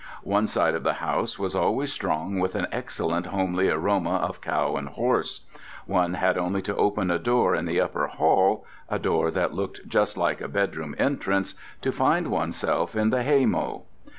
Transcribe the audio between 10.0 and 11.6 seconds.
like a bedroom entrance,